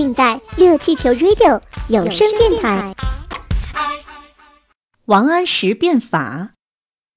[0.00, 1.60] 尽在热气球 Radio
[1.90, 2.94] 有声电台。
[5.04, 6.54] 王安石变法。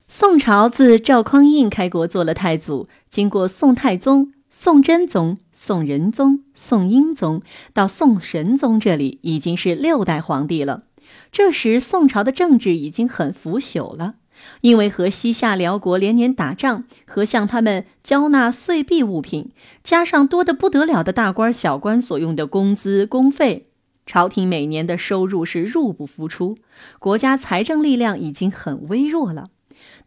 [0.10, 7.42] 宋朝自赵匡胤开国做了太祖，经过宋太宗、宋真宗、宋仁宗、宋英宗
[7.72, 10.84] 到宋神宗，这里已经是六代皇帝了。
[11.32, 14.16] 这时宋朝的政治已经很腐朽了，
[14.62, 19.52] 因为和西夏辽国连年打仗，和向他们交纳岁币物品，
[19.84, 23.68] 加上多得不得了的大官小官所用的工资公费。
[24.06, 26.58] 朝廷每年的收入是入不敷出，
[27.00, 29.46] 国家财政力量已经很微弱了。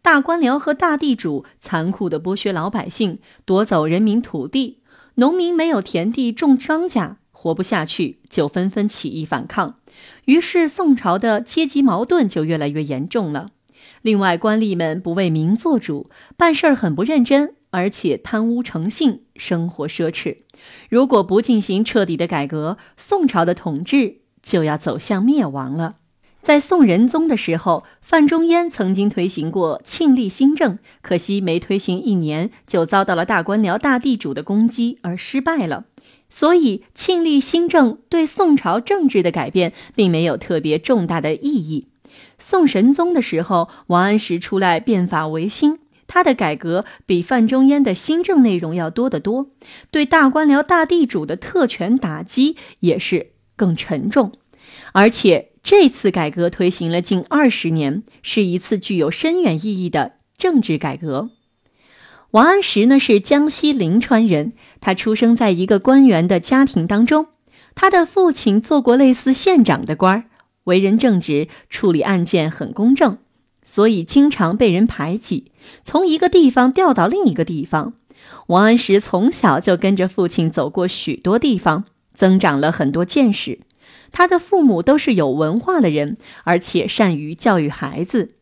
[0.01, 4.79] 大官僚和大地主残酷地剥削老百姓，夺走人民土地，
[5.15, 9.79] 农民没有田地种庄稼，活不下去，就纷纷起义反抗。
[10.25, 13.49] 于是宋朝的阶级矛盾就越来越严重了。
[14.07, 20.37] 另外，官吏们不为民做主，办事儿很不认真，而且贪污成性，生活奢侈。
[20.87, 25.97] 如果不进行彻底的改革，宋朝的统治就要走向灭亡了。
[26.41, 35.83] 在宋仁宗的时候，范仲淹曾经推行过庆历新政，可惜没推行一年就遭到了大官僚、大地主的攻击而失败了。
[36.29, 41.89] 所以，庆历新政对宋朝政治的改变并没有特别重大的意义。
[42.39, 45.79] 宋神宗的时候，王安石出来变法维新。
[46.09, 49.51] 他的改革比范仲淹的新政内容要多得多，
[49.91, 54.31] 对大官僚、大地主的特权打击也是更沉重，
[54.93, 61.29] 而且这次改革推行了近二十年，是一次具有深远意义的政治改革。
[62.31, 67.27] 王安石呢是江西临川人，他出生在一个官员的家庭当中，
[67.75, 70.23] 他的父亲做过类似县长的官儿，
[70.67, 73.17] 为人正直，处理案件很公正。
[73.63, 75.51] 所以经常被人排挤，
[75.83, 77.95] 从一个地方调到另一个地方。
[78.47, 81.83] 王安石从小就跟着父亲走过许多地方，
[82.13, 83.59] 增长了很多见识。
[84.11, 88.35] 他的父母都是有文化的人，而且善于教育孩子。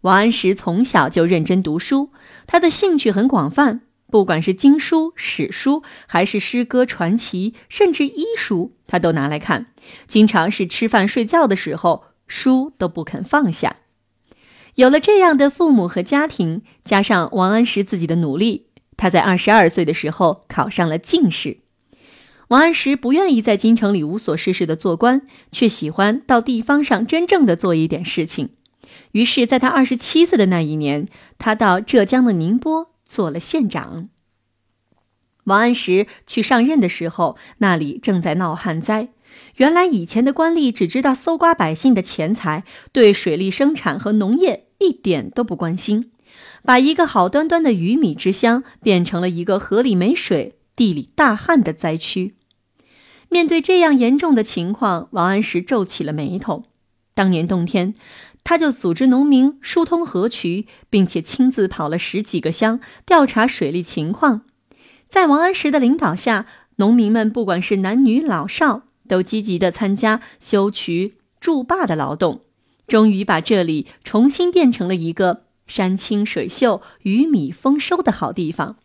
[0.00, 2.10] 王安石从小就认真读书，
[2.46, 3.82] 他的兴趣很广泛，
[4.14, 9.66] 不管是经书、史书，还是诗歌、传奇，甚至医书，他都拿来看。
[10.06, 13.78] 经常是吃饭、睡觉的时候，书都不肯放下。
[14.76, 18.66] 有了这样的父母和家庭，加上王安石自己的努力，
[18.96, 21.58] 他在二十二岁的时候考上了进士。
[22.46, 28.50] 王安石不愿意在京城里无所事事的做官，却喜欢到地方上真正的做一点事情。
[29.10, 34.08] 于是，在他二十七岁的那一年，他到浙江的宁波做了县长。
[35.44, 39.10] 王安石去上任的时候，那里正在闹旱灾。
[39.56, 46.12] 原来以前的官吏只知道搜刮百姓的钱财，对水利生产和农业一点都不关心，
[46.64, 52.36] 把一个好端端的鱼米之乡变成了一个河里没水、地里大旱的灾区。
[53.28, 56.64] 面对这样严重的情况，王安石皱起了眉头。
[57.14, 57.94] 当年冬天，
[58.42, 64.42] 他就组织农民疏通河渠，并且亲自跑了十几个乡调查水利情况。
[65.08, 68.82] 在王安石的领导下，农民们不管是男女老少。
[69.06, 72.40] 都积极地参加修渠筑坝的劳动，
[72.86, 78.76] 终于把这里重新变成了一个山清水秀、鱼米丰收的好地方。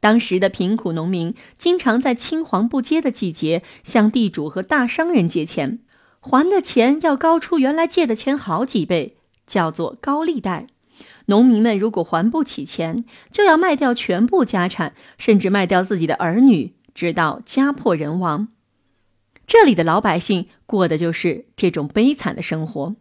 [0.00, 5.78] 当时的贫苦农民经常在青黄不接的季节向地主和大商人借钱，
[6.20, 9.16] 还的钱要高出原来借的钱好几倍，
[9.46, 10.66] 叫做高利贷。
[11.26, 18.48] 农民们如果还不起钱，就要卖掉全部家产，甚至卖掉自己的儿女，直到家破人亡。
[19.46, 22.94] 这里的老百姓过的就是这种悲惨的生活。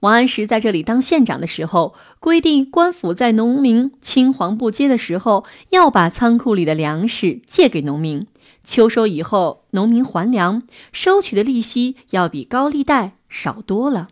[0.00, 8.26] 王安石在这里当县长的时候，规定官府在农民青黄不接的时候，要把仓库里的粮食借给农民，
[8.64, 10.62] 秋收以后，农民还粮，
[10.92, 14.08] 收取的利息要比高利贷少多了。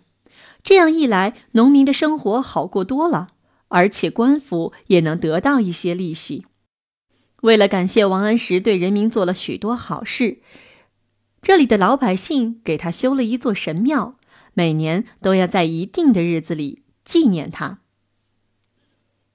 [0.63, 3.29] 这样一来，农民的生活好过多了，
[3.69, 6.47] 而且官府也能得到一些利息。
[7.41, 10.39] 为了感谢王安石对人民做了许多好事。
[11.41, 14.17] 这里的老百姓给他修了一座神庙，
[14.55, 17.81] 每年都要在一定的日子里纪念他。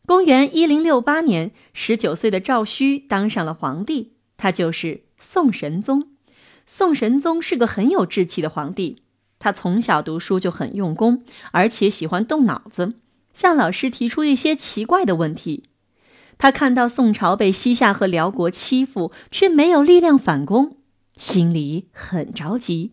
[0.05, 6.09] 公元一零六八年，十九岁的赵顼当上了皇帝，他就是宋神宗。
[6.65, 8.97] 宋神宗是个很有志气的皇帝，
[9.39, 12.95] 他从小读书就很用功，而且喜欢动脑子，
[13.33, 15.63] 向老师提出一些奇怪的问题。
[16.37, 20.77] 他看到宋朝被西夏和辽国欺负，却没有力量反攻，
[21.15, 22.91] 心里很着急，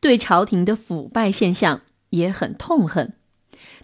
[0.00, 1.80] 对朝廷的腐败现象
[2.10, 3.14] 也很痛恨。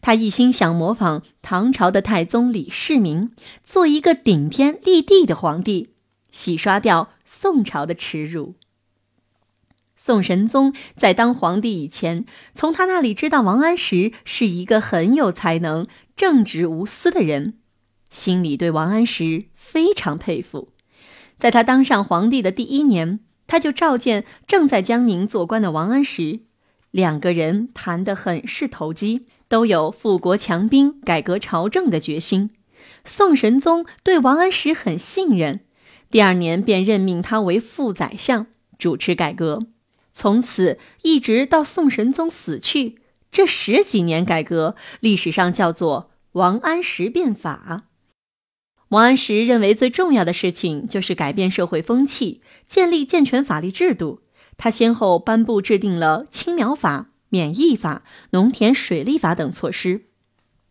[0.02, 3.32] 他一心想模仿唐朝的太宗李世民，
[3.64, 5.90] 做一个顶天立地的皇帝，
[6.30, 8.54] 洗刷掉宋朝的耻辱。
[9.96, 12.24] 宋神宗在当皇帝以前，
[12.54, 15.86] 从他那里知道王安石是一个很有才能、
[16.16, 17.58] 正直无私的人，
[18.08, 20.68] 心里对王安石非常佩服。
[21.38, 26.40] 在他当上皇帝的第一年，他就召见正在江宁做官的王安石，
[26.90, 29.26] 两个人谈得很是投机。
[29.50, 32.50] 都有富国强兵、改革朝政的决心。
[33.04, 35.62] 宋神宗对王安石很信任，
[36.10, 38.46] 第二年便任命他为副宰相，
[38.78, 39.60] 主持改革。
[40.12, 42.96] 从此一直到宋神宗死去，
[43.30, 47.84] 这十几年改革，历史上叫做王安石变法。
[48.88, 54.22] 王安石认为最重要的事情就是改变社会风气，建立健全法律制度。
[54.56, 57.06] 他先后颁布制定了青苗法。
[57.32, 60.06] 免役法、农田水利法等措施，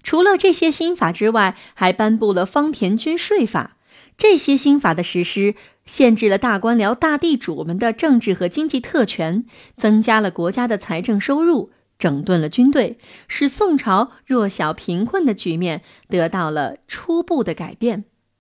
[0.04, 3.78] 除了这些新法之外，还颁布了方田均税法。
[4.20, 5.56] 这些新法的实施，
[5.86, 9.46] 限制了大官僚、大地主们的政治和经济特权，
[9.78, 12.98] 增加了国家的财政收入，整顿了军队，
[13.30, 18.04] 使宋朝弱小贫困的局面得到了初步的改变。